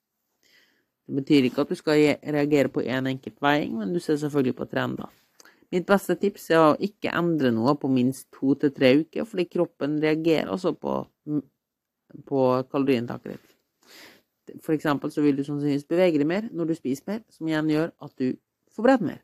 [1.08, 4.18] Det betyr ikke at du skal reagere på én en enkelt veiing, men du ser
[4.20, 5.12] selvfølgelig på trender.
[5.72, 9.46] Mitt beste tips er å ikke endre noe på minst to til tre uker, fordi
[9.52, 10.96] kroppen reagerer også på,
[12.28, 13.56] på kaloriinntaket ditt.
[14.64, 17.72] For eksempel så vil du sannsynligvis bevege deg mer når du spiser mer, som igjen
[17.72, 18.38] gjør at du
[18.76, 19.24] får brent mer.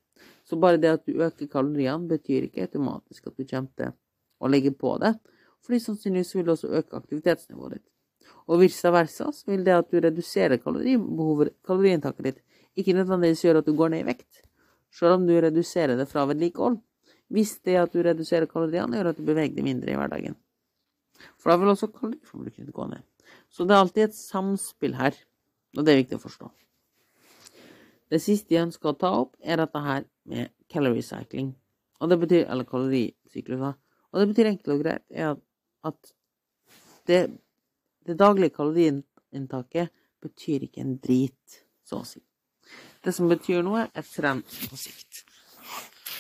[0.54, 3.94] Så bare det at du øker kaloriene, betyr ikke automatisk at du kommer til
[4.38, 5.16] å legge på det,
[5.66, 7.88] fordi sannsynligvis vil det også øke aktivitetsnivået ditt.
[8.46, 12.42] Og vice versa så vil det at du reduserer kaloriinntaket ditt,
[12.78, 14.44] ikke nødvendigvis gjøre at du går ned i vekt
[14.94, 16.78] selv om du reduserer det fra vedlikehold.
[17.34, 20.36] Hvis det at du reduserer kaloriene, gjør at du beveger deg mindre i hverdagen.
[21.42, 23.02] For da vil også kaloriforbruket gå ned.
[23.50, 25.18] Så det er alltid et samspill her,
[25.78, 26.52] og det er viktig å forstå.
[28.14, 31.54] Det siste jeg ønsker å ta opp, er at dette med calorie cycling.
[32.00, 33.74] Og det betyr, eller kalorisyklusa.
[34.12, 35.42] Og det betyr enkelt og greit at,
[35.84, 36.14] at
[37.08, 37.22] det,
[38.08, 39.92] det daglige kaloriinntaket
[40.24, 42.22] betyr ikke en drit, så å si.
[43.04, 45.24] Det som betyr noe, er trend på sikt.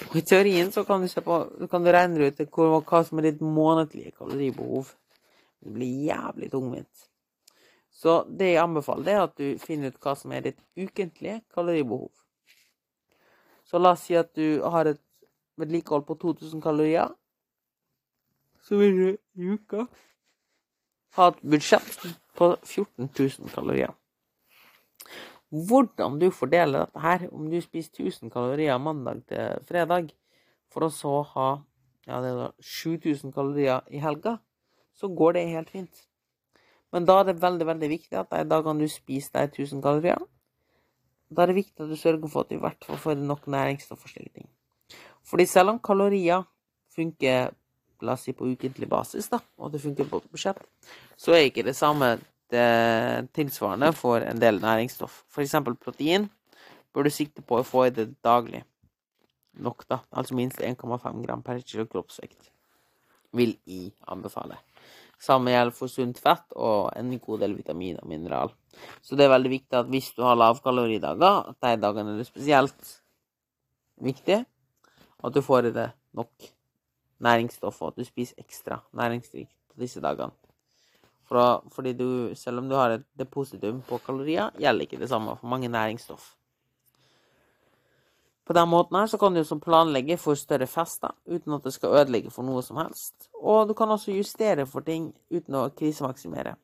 [0.09, 1.37] Og I teorien så kan du, på,
[1.71, 4.89] kan du regne ut hvor, hva som er ditt månedlige kaloribehov.
[5.63, 7.07] Det blir jævlig tungvint.
[7.93, 12.11] Så det jeg anbefaler, er at du finner ut hva som er ditt ukentlige kaloribehov.
[13.73, 14.99] Så la oss si at du har et
[15.57, 17.07] vedlikehold på 2000 kalorier.
[18.61, 19.07] Så vil du
[19.41, 19.87] i uka
[21.17, 22.03] ha et budsjett
[22.37, 23.95] på 14 000 kalorier.
[25.49, 30.13] Hvordan du fordeler dette her, om du spiser 1000 kalorier mandag til fredag,
[30.69, 31.49] for å så ha
[32.05, 34.35] ja, det er da 7000 kalorier i helga,
[34.93, 36.05] så går det helt fint.
[36.93, 40.21] Men da er det veldig veldig viktig at de dagene du spiser de 1000 kalorier,
[41.35, 43.47] da er det viktig at du sørger for at du i hvert fall får nok
[43.51, 44.49] næringsstoff og slike ting.
[45.23, 46.43] Fordi selv om kalorier
[46.93, 47.53] funker
[48.03, 50.59] la oss si på ukentlig basis, da, og det funker på budsjett,
[51.17, 52.17] så er ikke det samme
[52.53, 55.23] det tilsvarende for en del næringsstoff.
[55.31, 55.55] F.eks.
[55.81, 56.27] protein
[56.93, 58.63] bør du sikte på å få i det daglig
[59.53, 60.01] nok, da.
[60.11, 62.51] Altså minst 1,5 gram per kilo kroppsvekt.
[63.33, 64.59] Vil jeg anbefale.
[65.23, 68.51] Samme gjelder for sunt fett og en god del vitamin og mineral.
[69.05, 72.27] Så det er veldig viktig at hvis du har lavkaloridager, at de dagene er det
[72.27, 72.89] spesielt
[74.03, 74.41] viktig
[75.23, 76.49] at du får i det nok
[77.23, 80.33] næringsstoff, og at du spiser ekstra næringsrikt på disse dagene.
[81.23, 85.37] For, fordi du, selv om du har et depositum på kalorier, gjelder ikke det samme
[85.39, 86.33] for mange næringsstoff.
[88.43, 91.73] På den måten her så kan du som planlegge for større fester uten at det
[91.75, 93.29] skal ødelegge for noe som helst.
[93.39, 96.57] Og du kan også justere for ting uten å krisemaksimere.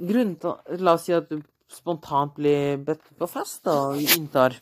[0.00, 4.56] Grunnen til La oss si at du spontant blir bedt på fest og inntar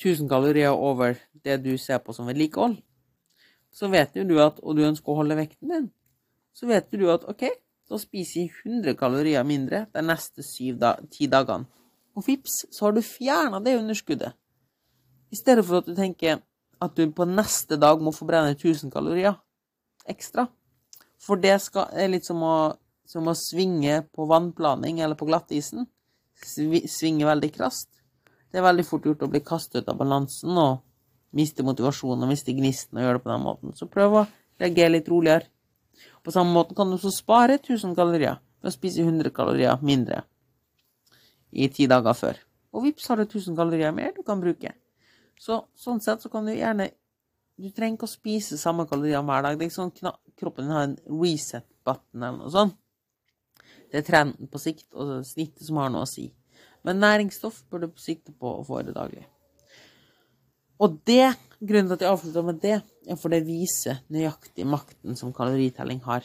[0.00, 2.78] 1000 kalorier over det du ser på som vedlikehold.
[3.70, 5.90] Så vet jo du at, og du ønsker å holde vekten din,
[6.56, 7.44] så vet du at OK,
[7.90, 10.42] da spiser jeg 100 kalorier mindre de neste
[10.80, 11.68] da, ti dagene.
[12.18, 14.34] Og vips, så har du fjerna det underskuddet.
[15.30, 16.40] I stedet for at du tenker
[16.80, 19.36] at du på neste dag må forbrenne 1000 kalorier
[20.08, 20.48] ekstra.
[21.20, 22.72] For det skal, er litt som å,
[23.06, 25.86] som å svinge på vannplaning eller på glattisen.
[26.40, 27.90] Svinge veldig krast.
[28.50, 30.80] Det er veldig fort gjort å bli kastet ut av balansen og
[31.36, 33.76] miste motivasjonen og miste gnisten og gjøre det på den måten.
[33.76, 34.26] Så prøv å
[34.58, 35.46] reagere litt roligere.
[36.24, 40.24] På samme måte kan du også spare 1000 kalorier ved å spise 100 kalorier mindre
[41.52, 42.40] i ti dager før.
[42.74, 44.72] Og vips har du 1000 kalorier mer du kan bruke.
[45.40, 46.90] Så sånn sett så kan du gjerne
[47.60, 49.58] Du trenger ikke å spise samme kalorier hver dag.
[49.58, 52.78] Det er ikke sånn kroppen din har en reset-button eller noe sånt.
[53.92, 56.30] Det er trenden på sikt og snittet som har noe å si.
[56.88, 59.26] Men næringsstoff bør du sikte på å få i det daglige.
[60.80, 65.18] Og det, grunnen til at jeg avslutter med det, er for det viser nøyaktig makten
[65.18, 66.24] som kaloritelling har.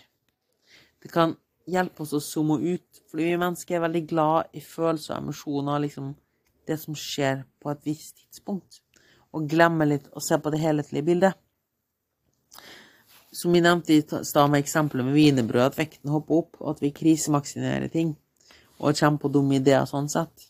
[1.04, 1.36] Det kan
[1.70, 5.82] hjelpe oss å zoome ut, fordi vi mennesker er veldig glad i følelser og emosjoner,
[5.86, 6.14] liksom
[6.66, 8.82] det som skjer på et visst tidspunkt,
[9.36, 11.40] og glemmer litt å se på det helhetlige bildet.
[13.36, 16.84] Som vi nevnte i stad med eksempelet med wienerbrød, at vekten hopper opp, og at
[16.86, 18.16] vi krisemaksimerer ting
[18.80, 20.50] og kommer på dumme ideer sånn sett.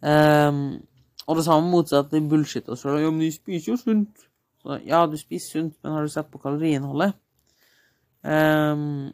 [0.00, 0.80] Um,
[1.28, 2.68] og det samme motsatt er bullshit.
[2.68, 4.24] Og så, ja, men de spiser jo sunt.
[4.60, 7.16] Så, ja, du spiser sunt, men har du sett på kaloriinnholdet?
[8.24, 9.12] Um,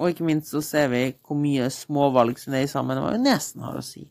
[0.00, 3.76] og ikke minst så ser vi hvor mye småvalg som er sammen med nesen har
[3.76, 4.06] å si.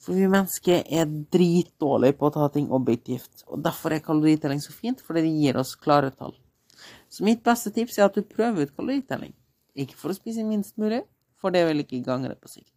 [0.00, 3.44] For vi mennesker er dritdårlige på å ta ting objektivt.
[3.48, 6.34] Og derfor er kaloritelling så fint, fordi det gir oss klare tall.
[7.08, 9.32] Så mitt beste tips er at du prøver ut kaloritelling.
[9.76, 11.02] Ikke for å spise minst mulig,
[11.40, 12.72] for det vil ikke gagne deg på sikt.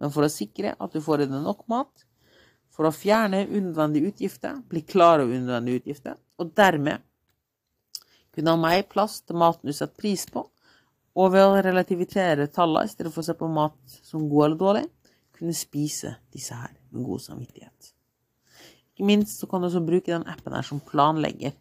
[0.00, 2.06] Men for å sikre at du får i deg nok mat
[2.72, 7.04] for å fjerne unødvendige utgifter, bli klar over unødvendige utgifter, og dermed
[8.32, 10.46] kunne ha mer plass til maten du setter pris på,
[11.18, 14.60] og ved å relativitere tallene i stedet for å se på mat som god eller
[14.60, 14.84] dårlig,
[15.36, 17.90] kunne spise disse her med god samvittighet.
[18.92, 21.56] Ikke minst så kan du også bruke den appen her som planlegger.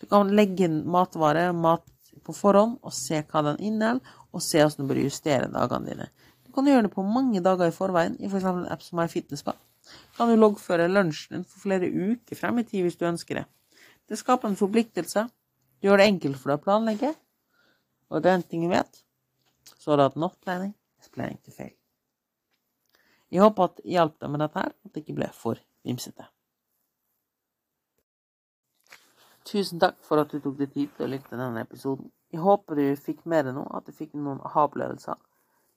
[0.00, 1.84] Du kan legge inn matvarer, mat
[2.24, 6.10] på forhånd, og se hva den inneholder, og se hvordan du bør justere dagene dine.
[6.46, 8.46] Du kan gjøre det på mange dager i forveien, i f.eks.
[8.48, 9.58] en app som MyFitnessPal
[10.16, 13.46] kan du loggføre lunsjen din for flere uker frem i tid hvis du ønsker det.
[14.08, 15.26] Det skaper en forpliktelse.
[15.78, 17.12] Det gjør det enkelt for deg å planlegge.
[18.08, 19.02] Og det er en ting jeg vet,
[19.76, 21.74] så er det at not planning is planning to fail.
[23.30, 26.28] Jeg håper at jeg hjalp deg med dette her, at det ikke ble for vimsete.
[29.48, 32.10] Tusen takk for at du tok deg tid til å lytte til denne episoden.
[32.32, 35.16] Jeg håper du fikk med deg noe, at du fikk noen aha-opplevelser.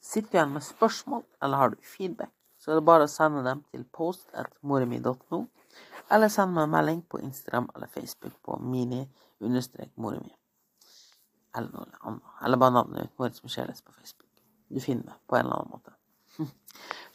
[0.01, 2.33] Sitt igjen med spørsmål, eller har du feedback?
[2.61, 5.41] så er det bare å sende dem til post.moremi.no,
[6.11, 10.33] Eller send meg en melding på Instagram eller Facebook på mini-mora mi.
[11.57, 12.35] Eller noe annet.
[12.45, 14.29] Eller bare navnet ditt, Moritz Micheles, på Facebook.
[14.71, 15.97] Du finner meg på en eller annen måte.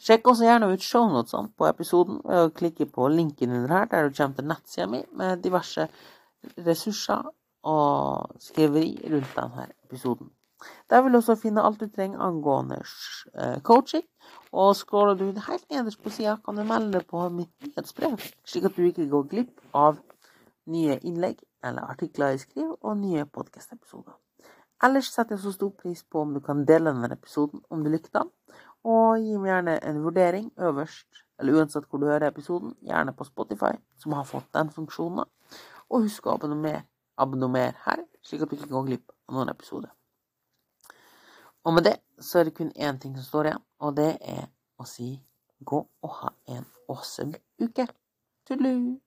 [0.05, 4.07] Sjekk også gjerne ut shownotene på episoden ved å klikke på linken under her, der
[4.07, 5.87] du kommer til nettsida mi med diverse
[6.67, 7.31] ressurser
[7.67, 10.29] og skriveri rundt denne episoden.
[10.89, 14.05] Der vil du også finne alt du trenger angående eh, coaching.
[14.51, 18.17] Og scroller du helt nederst på sida, kan du melde deg på mitt nyhetsbrev,
[18.47, 19.99] slik at du ikke går glipp av
[20.67, 24.15] nye innlegg eller artikler jeg skriver, og nye podkast-episoder.
[24.83, 27.89] Ellers setter jeg så stor pris på om du kan dele denne episoden om du
[27.89, 28.29] likte den,
[28.85, 33.25] og gi meg gjerne en vurdering øverst, eller uansett hvor du hører episoden, gjerne på
[33.25, 35.25] Spotify, som har fått den funksjonen.
[35.89, 36.83] Og husk å abonnere,
[37.17, 39.89] abonnere her, slik at du ikke går glipp av noen episoder.
[41.65, 44.45] Og med det så er det kun én ting som står igjen, og det er
[44.77, 45.09] å si
[45.65, 47.89] gå og ha en awesome uke.
[48.45, 49.06] Tudelu!